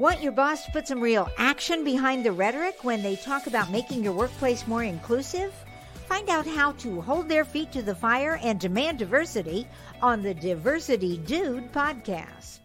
[0.00, 3.70] Want your boss to put some real action behind the rhetoric when they talk about
[3.70, 5.54] making your workplace more inclusive?
[6.08, 9.68] Find out how to hold their feet to the fire and demand diversity
[10.02, 12.58] on the Diversity Dude podcast.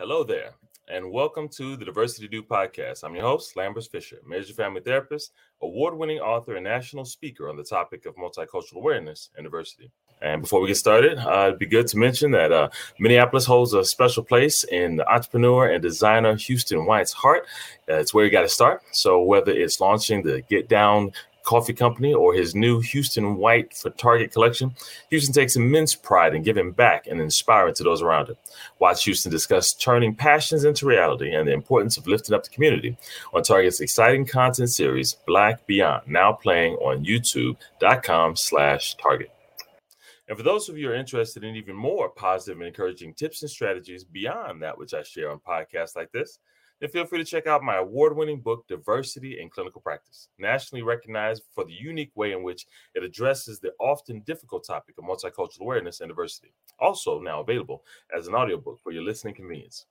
[0.00, 0.50] Hello there,
[0.88, 3.04] and welcome to the Diversity Dude podcast.
[3.04, 5.30] I'm your host, Lambers Fisher, major family therapist,
[5.62, 9.92] award winning author, and national speaker on the topic of multicultural awareness and diversity.
[10.20, 12.68] And before we get started, uh, it'd be good to mention that uh,
[12.98, 17.46] Minneapolis holds a special place in the entrepreneur and designer Houston White's heart.
[17.88, 18.82] Uh, it's where you got to start.
[18.92, 21.12] So whether it's launching the Get Down
[21.48, 24.74] Coffee Company or his new Houston White for Target collection,
[25.08, 28.36] Houston takes immense pride in giving back and inspiring to those around him.
[28.80, 32.98] Watch Houston discuss turning passions into reality and the importance of lifting up the community
[33.32, 39.30] on Target's exciting content series, Black Beyond, now playing on youtube.com slash Target.
[40.28, 43.42] And for those of you who are interested in even more positive and encouraging tips
[43.42, 46.38] and strategies beyond that which I share on podcasts like this,
[46.80, 50.82] then feel free to check out my award winning book, Diversity in Clinical Practice, nationally
[50.82, 55.62] recognized for the unique way in which it addresses the often difficult topic of multicultural
[55.62, 56.52] awareness and diversity.
[56.78, 57.82] Also, now available
[58.16, 59.86] as an audiobook for your listening convenience.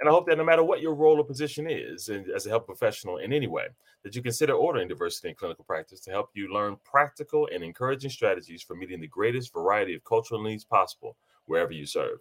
[0.00, 2.50] And I hope that no matter what your role or position is in, as a
[2.50, 3.66] health professional in any way,
[4.04, 8.10] that you consider ordering diversity in clinical practice to help you learn practical and encouraging
[8.10, 12.18] strategies for meeting the greatest variety of cultural needs possible wherever you serve.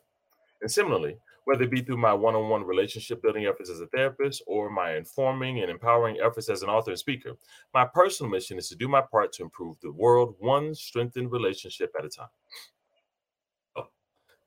[0.62, 3.88] And similarly, whether it be through my one on one relationship building efforts as a
[3.88, 7.38] therapist or my informing and empowering efforts as an author and speaker,
[7.74, 11.94] my personal mission is to do my part to improve the world one strengthened relationship
[11.98, 12.28] at a time.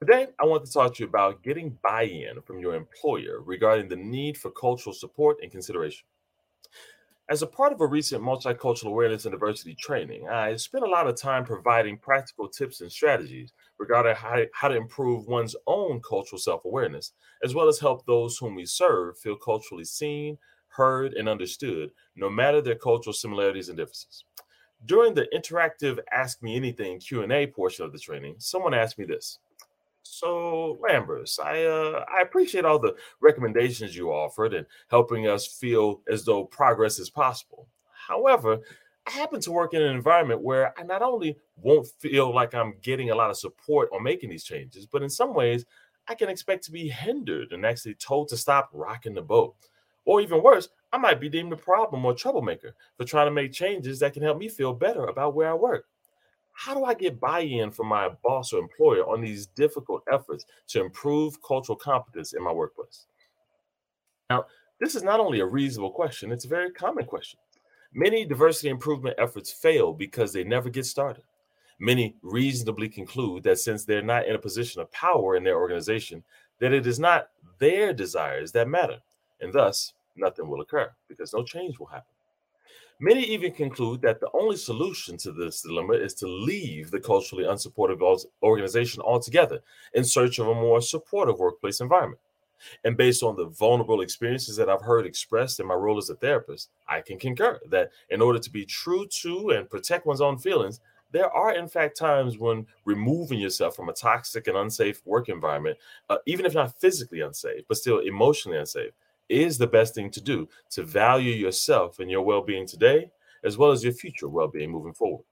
[0.01, 3.87] Today, I want to talk to you about getting buy in from your employer regarding
[3.87, 6.07] the need for cultural support and consideration.
[7.29, 11.07] As a part of a recent multicultural awareness and diversity training, I spent a lot
[11.07, 16.65] of time providing practical tips and strategies regarding how, to improve one's own cultural self
[16.65, 17.13] awareness,
[17.45, 22.31] as well as help those whom we serve feel culturally seen, heard, and understood, no
[22.31, 24.25] matter their cultural similarities and differences.
[24.87, 29.39] During the interactive Ask Me Anything Q&A portion of the training, someone asked me this.
[30.03, 36.01] So, Lambers, I uh, I appreciate all the recommendations you offered and helping us feel
[36.11, 37.69] as though progress is possible.
[38.09, 38.59] However,
[39.07, 42.75] I happen to work in an environment where I not only won't feel like I'm
[42.83, 45.65] getting a lot of support on making these changes, but in some ways,
[46.09, 49.55] I can expect to be hindered and actually told to stop rocking the boat.
[50.07, 53.53] Or even worse, I might be deemed a problem or troublemaker for trying to make
[53.53, 55.87] changes that can help me feel better about where I work
[56.61, 60.45] how do I get buy in from my boss or employer on these difficult efforts
[60.69, 63.07] to improve cultural competence in my workplace?
[64.29, 64.45] Now,
[64.79, 67.41] this is not only a reasonable question, it's a very common question.
[67.95, 71.25] Many diversity improvement efforts fail because they never get started.
[71.79, 76.23] Many reasonably conclude that since they're not in a position of power in their organization,
[76.59, 78.99] that it is not their desires that matter,
[79.41, 82.13] and thus nothing will occur because no change will happen.
[83.03, 87.45] Many even conclude that the only solution to this dilemma is to leave the culturally
[87.45, 89.61] unsupportive organization altogether
[89.95, 92.21] in search of a more supportive workplace environment.
[92.85, 96.15] And based on the vulnerable experiences that I've heard expressed in my role as a
[96.15, 100.37] therapist, I can concur that in order to be true to and protect one's own
[100.37, 100.81] feelings,
[101.11, 105.79] there are, in fact, times when removing yourself from a toxic and unsafe work environment,
[106.11, 108.93] uh, even if not physically unsafe, but still emotionally unsafe,
[109.31, 113.11] is the best thing to do to value yourself and your well being today,
[113.45, 115.25] as well as your future well being moving forward.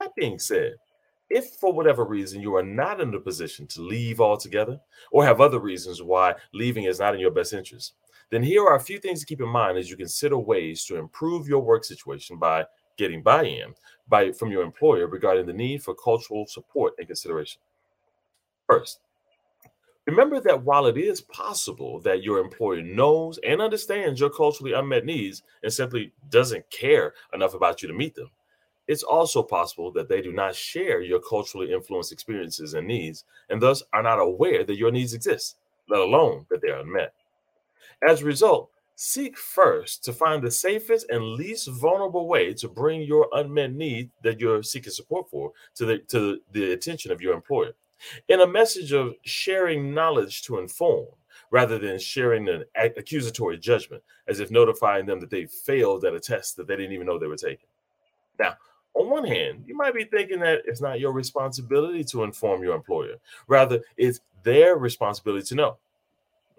[0.00, 0.74] That being said,
[1.30, 4.80] if for whatever reason you are not in a position to leave altogether
[5.10, 7.94] or have other reasons why leaving is not in your best interest,
[8.30, 10.96] then here are a few things to keep in mind as you consider ways to
[10.96, 12.64] improve your work situation by
[12.96, 13.74] getting buy-in
[14.08, 17.60] by from your employer regarding the need for cultural support and consideration.
[18.66, 19.00] First,
[20.08, 25.04] Remember that while it is possible that your employer knows and understands your culturally unmet
[25.04, 28.30] needs and simply doesn't care enough about you to meet them,
[28.86, 33.60] it's also possible that they do not share your culturally influenced experiences and needs and
[33.60, 35.56] thus are not aware that your needs exist,
[35.90, 37.12] let alone that they are unmet.
[38.00, 43.02] As a result, seek first to find the safest and least vulnerable way to bring
[43.02, 47.34] your unmet need that you're seeking support for to the, to the attention of your
[47.34, 47.74] employer
[48.28, 51.06] in a message of sharing knowledge to inform
[51.50, 56.20] rather than sharing an accusatory judgment as if notifying them that they failed at a
[56.20, 57.68] test that they didn't even know they were taking.
[58.38, 58.54] Now,
[58.94, 62.74] on one hand, you might be thinking that it's not your responsibility to inform your
[62.74, 63.16] employer,
[63.46, 65.76] rather, it's their responsibility to know.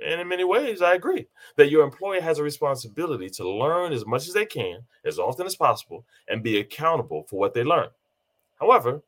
[0.05, 1.27] And in many ways, I agree
[1.57, 5.45] that your employer has a responsibility to learn as much as they can, as often
[5.45, 7.89] as possible, and be accountable for what they learn.
[8.59, 9.01] However,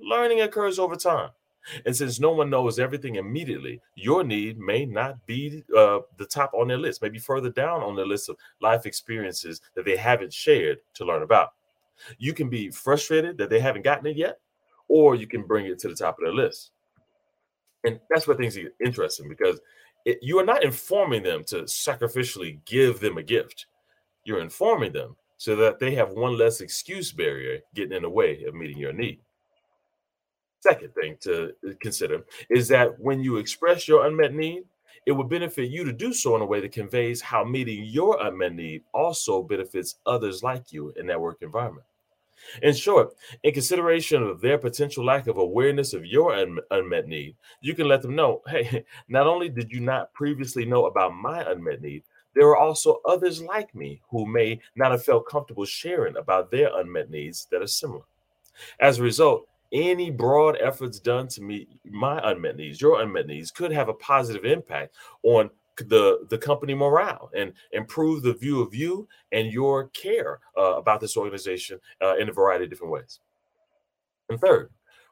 [0.00, 1.30] learning occurs over time
[1.86, 6.52] And since no one knows everything immediately, your need may not be uh, the top
[6.54, 10.32] on their list, maybe further down on the list of life experiences that they haven't
[10.32, 11.50] shared to learn about.
[12.18, 14.38] You can be frustrated that they haven't gotten it yet,
[14.88, 16.72] or you can bring it to the top of their list.
[17.84, 19.60] And that's where things get interesting because
[20.04, 23.66] it, you are not informing them to sacrificially give them a gift.
[24.24, 28.44] You're informing them so that they have one less excuse barrier getting in the way
[28.44, 29.20] of meeting your need.
[30.62, 34.62] Second thing to consider is that when you express your unmet need,
[35.06, 38.24] it would benefit you to do so in a way that conveys how meeting your
[38.24, 41.84] unmet need also benefits others like you in that work environment.
[42.62, 47.34] In short, in consideration of their potential lack of awareness of your un- unmet need,
[47.60, 51.42] you can let them know hey, not only did you not previously know about my
[51.50, 52.04] unmet need,
[52.34, 56.70] there are also others like me who may not have felt comfortable sharing about their
[56.78, 58.04] unmet needs that are similar.
[58.80, 63.50] As a result, any broad efforts done to meet my unmet needs, your unmet needs,
[63.50, 68.74] could have a positive impact on the the company morale and improve the view of
[68.74, 73.20] you and your care uh, about this organization uh, in a variety of different ways.
[74.28, 74.70] And third,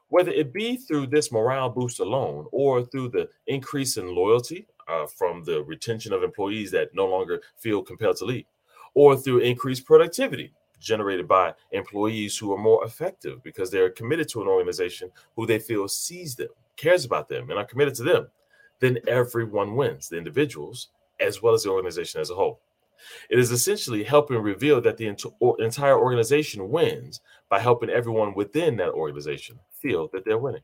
[0.09, 5.07] whether it be through this morale boost alone or through the increase in loyalty uh,
[5.07, 8.45] from the retention of employees that no longer feel compelled to leave,
[8.93, 14.41] or through increased productivity generated by employees who are more effective because they're committed to
[14.41, 18.27] an organization who they feel sees them, cares about them, and are committed to them,
[18.79, 20.89] then everyone wins, the individuals
[21.19, 22.59] as well as the organization as a whole.
[23.29, 25.07] It is essentially helping reveal that the
[25.59, 30.63] entire organization wins by helping everyone within that organization feel that they're winning.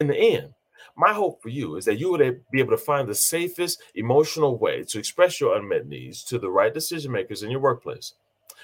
[0.00, 0.54] In the end,
[0.96, 4.58] my hope for you is that you would be able to find the safest emotional
[4.58, 8.14] way to express your unmet needs to the right decision makers in your workplace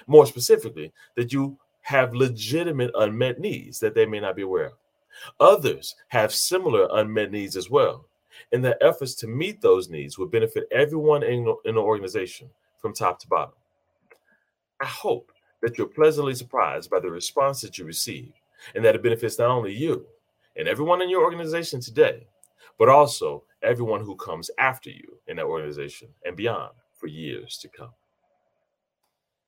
[0.07, 4.73] more specifically, that you have legitimate unmet needs that they may not be aware of.
[5.39, 8.05] Others have similar unmet needs as well.
[8.51, 12.93] And the efforts to meet those needs will benefit everyone in, in the organization from
[12.93, 13.53] top to bottom.
[14.81, 15.31] I hope
[15.61, 18.31] that you're pleasantly surprised by the response that you receive
[18.73, 20.05] and that it benefits not only you
[20.55, 22.25] and everyone in your organization today,
[22.79, 27.67] but also everyone who comes after you in that organization and beyond for years to
[27.67, 27.91] come.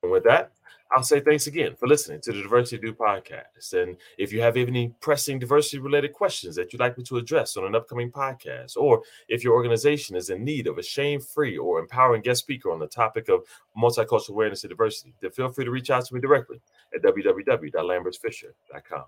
[0.03, 0.51] And with that,
[0.95, 3.73] I'll say thanks again for listening to the Diversity Dude podcast.
[3.73, 7.57] And if you have any pressing diversity related questions that you'd like me to address
[7.57, 11.57] on an upcoming podcast, or if your organization is in need of a shame free
[11.57, 13.41] or empowering guest speaker on the topic of
[13.75, 16.61] multicultural awareness and diversity, then feel free to reach out to me directly
[16.93, 19.05] at www.lambersfisher.com.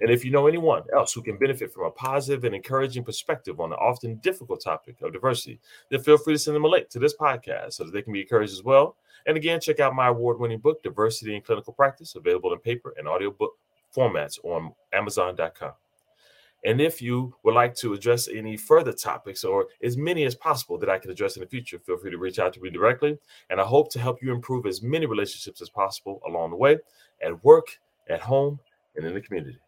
[0.00, 3.60] And if you know anyone else who can benefit from a positive and encouraging perspective
[3.60, 5.60] on the often difficult topic of diversity,
[5.90, 8.12] then feel free to send them a link to this podcast so that they can
[8.12, 8.96] be encouraged as well
[9.26, 12.94] and again, check out my award winning book, Diversity in Clinical Practice, available in paper
[12.98, 13.52] and audiobook
[13.94, 15.72] formats on Amazon.com.
[16.66, 20.78] And if you would like to address any further topics or as many as possible
[20.78, 23.18] that I can address in the future, feel free to reach out to me directly.
[23.50, 26.78] And I hope to help you improve as many relationships as possible along the way
[27.22, 27.66] at work,
[28.08, 28.58] at home,
[28.96, 29.58] and in the community.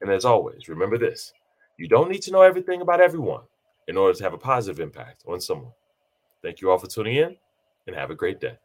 [0.00, 1.32] And as always, remember this
[1.76, 3.42] you don't need to know everything about everyone
[3.88, 5.72] in order to have a positive impact on someone.
[6.42, 7.36] Thank you all for tuning in
[7.86, 8.58] and have a great day.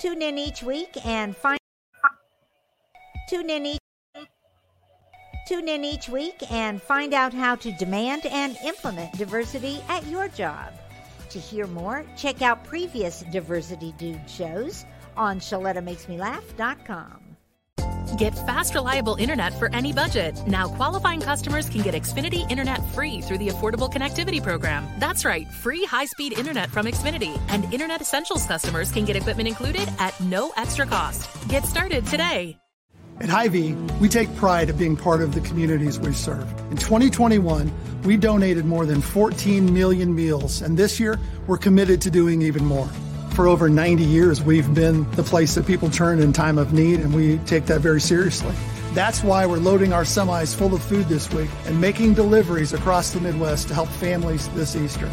[0.00, 1.58] Tune in each week and find
[3.28, 3.78] Tune in each
[5.46, 10.26] Tune in each week and find out how to demand and implement diversity at your
[10.28, 10.72] job.
[11.28, 17.23] To hear more, check out previous Diversity Dude shows on ShalettaMakesMeLaugh.com.
[18.18, 20.40] Get fast, reliable internet for any budget.
[20.46, 24.86] Now, qualifying customers can get Xfinity Internet free through the Affordable Connectivity Program.
[24.98, 27.40] That's right, free high speed internet from Xfinity.
[27.48, 31.28] And Internet Essentials customers can get equipment included at no extra cost.
[31.48, 32.58] Get started today.
[33.20, 36.50] At Hy-Vee, we take pride of being part of the communities we serve.
[36.72, 42.10] In 2021, we donated more than 14 million meals, and this year, we're committed to
[42.10, 42.88] doing even more.
[43.34, 47.00] For over 90 years, we've been the place that people turn in time of need,
[47.00, 48.54] and we take that very seriously.
[48.92, 53.10] That's why we're loading our semis full of food this week and making deliveries across
[53.10, 55.10] the Midwest to help families this Easter.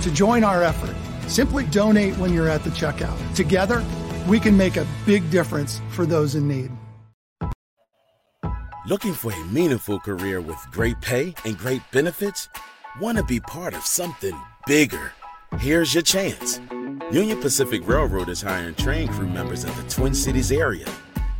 [0.00, 0.96] To join our effort,
[1.30, 3.16] simply donate when you're at the checkout.
[3.36, 3.84] Together,
[4.26, 6.72] we can make a big difference for those in need.
[8.88, 12.48] Looking for a meaningful career with great pay and great benefits?
[13.00, 15.12] Want to be part of something bigger?
[15.58, 16.58] Here's your chance
[17.12, 20.86] Union Pacific Railroad is hiring train crew members in the Twin Cities area,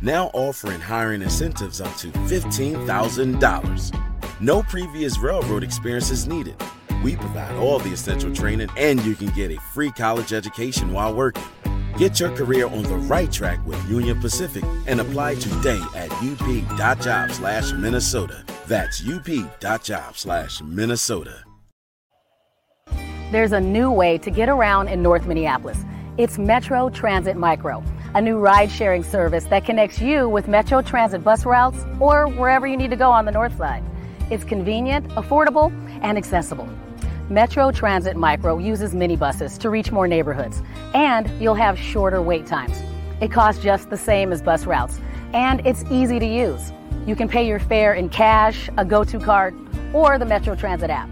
[0.01, 4.01] now offering hiring incentives up to $15,000.
[4.39, 6.55] No previous railroad experience is needed.
[7.03, 11.15] We provide all the essential training and you can get a free college education while
[11.15, 11.41] working.
[11.97, 18.43] Get your career on the right track with Union Pacific and apply today at up.job/minnesota.
[18.67, 21.42] That's up.job slash Minnesota.
[23.33, 25.79] There's a new way to get around in North Minneapolis.
[26.19, 31.23] It's Metro Transit Micro, a new ride sharing service that connects you with Metro Transit
[31.23, 33.83] bus routes or wherever you need to go on the north side.
[34.29, 35.71] It's convenient, affordable,
[36.03, 36.69] and accessible.
[37.27, 40.61] Metro Transit Micro uses minibuses to reach more neighborhoods,
[40.93, 42.83] and you'll have shorter wait times.
[43.19, 44.99] It costs just the same as bus routes,
[45.33, 46.71] and it's easy to use.
[47.07, 49.55] You can pay your fare in cash, a go-to card,
[49.91, 51.09] or the Metro Transit app.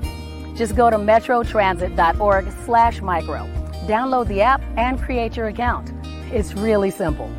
[0.62, 3.50] Just go to metrotransit.org slash micro.
[3.88, 5.92] Download the app and create your account.
[6.32, 7.32] It's really simple.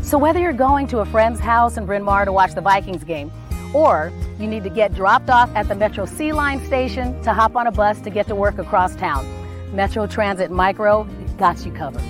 [0.00, 3.04] So whether you're going to a friend's house in Bryn Mawr to watch the Vikings
[3.04, 3.30] game,
[3.74, 7.54] or you need to get dropped off at the Metro C Line station to hop
[7.54, 9.28] on a bus to get to work across town,
[9.76, 11.04] Metro Transit Micro
[11.36, 12.02] got you covered.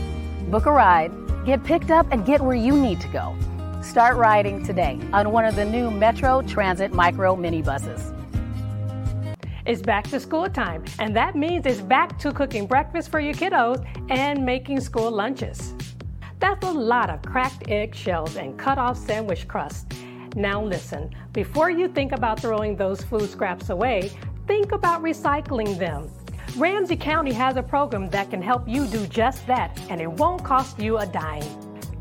[0.53, 1.11] Book a ride,
[1.45, 3.37] get picked up, and get where you need to go.
[3.83, 8.20] Start riding today on one of the new Metro Transit Micro minibuses.
[9.67, 13.35] It's back to school time, and that means it's back to cooking breakfast for your
[13.35, 15.75] kiddos and making school lunches.
[16.38, 19.93] That's a lot of cracked egg shells and cut off sandwich crust.
[20.35, 24.11] Now, listen, before you think about throwing those food scraps away,
[24.47, 26.09] think about recycling them.
[26.57, 30.43] Ramsey County has a program that can help you do just that, and it won't
[30.43, 31.45] cost you a dime.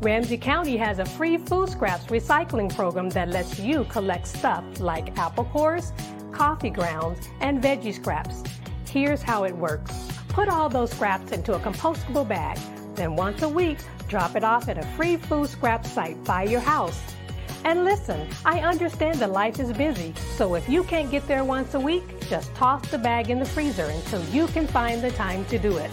[0.00, 5.18] Ramsey County has a free food scraps recycling program that lets you collect stuff like
[5.18, 5.92] apple cores,
[6.40, 8.42] coffee grounds, and veggie scraps.
[8.90, 9.92] Here's how it works.
[10.28, 12.58] Put all those scraps into a compostable bag.
[12.94, 13.76] Then once a week,
[14.08, 16.98] drop it off at a free food scrap site by your house.
[17.64, 21.74] And listen, I understand that life is busy, so if you can't get there once
[21.74, 25.44] a week, just toss the bag in the freezer until you can find the time
[25.44, 25.90] to do it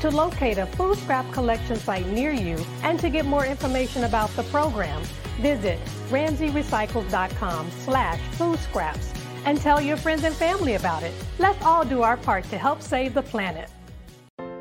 [0.00, 4.30] to locate a food scrap collection site near you and to get more information about
[4.36, 5.02] the program,
[5.40, 9.17] visit ramseyrecycles.com slash food scraps
[9.48, 11.14] and tell your friends and family about it.
[11.38, 13.70] Let's all do our part to help save the planet.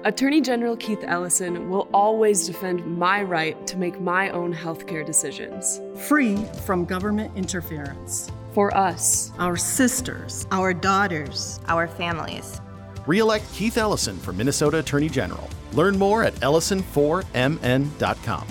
[0.06, 5.82] Attorney General Keith Ellison will always defend my right to make my own healthcare decisions.
[6.08, 8.32] Free from government interference.
[8.54, 12.62] For us, our sisters, our daughters, our families.
[13.06, 15.50] Re-elect Keith Ellison for Minnesota Attorney General.
[15.74, 18.48] Learn more at ellison4mn.com.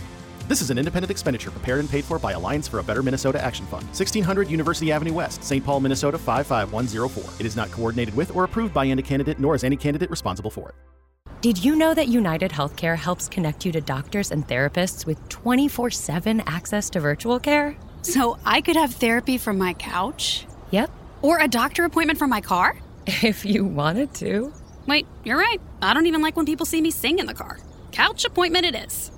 [0.49, 3.43] This is an independent expenditure prepared and paid for by Alliance for a Better Minnesota
[3.43, 5.65] Action Fund, 1600 University Avenue West, St.
[5.65, 7.41] Paul, Minnesota 55104.
[7.41, 10.51] It is not coordinated with or approved by any candidate, nor is any candidate responsible
[10.51, 10.75] for it.
[11.41, 15.91] Did you know that United Healthcare helps connect you to doctors and therapists with 24
[15.91, 17.77] 7 access to virtual care?
[18.03, 20.47] So I could have therapy from my couch?
[20.71, 20.93] Yep.
[21.23, 22.77] Or a doctor appointment from my car?
[23.07, 24.53] If you wanted to.
[24.87, 25.61] Wait, you're right.
[25.83, 27.59] I don't even like when people see me sing in the car.
[27.91, 29.11] Couch appointment it is.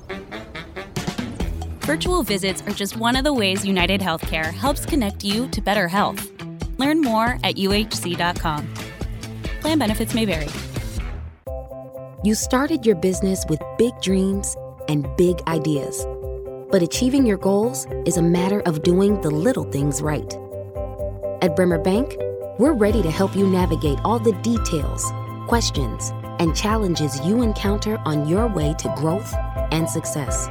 [1.88, 5.88] Virtual visits are just one of the ways United Healthcare helps connect you to better
[5.88, 6.30] health.
[6.76, 8.74] Learn more at uhc.com.
[9.62, 10.50] Plan benefits may vary.
[12.22, 14.54] You started your business with big dreams
[14.88, 16.06] and big ideas.
[16.70, 20.30] But achieving your goals is a matter of doing the little things right.
[21.40, 22.16] At Bremer Bank,
[22.58, 25.10] we're ready to help you navigate all the details,
[25.46, 29.32] questions, and challenges you encounter on your way to growth
[29.72, 30.50] and success.